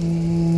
[0.00, 0.49] Hum.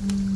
[0.00, 0.27] Mm.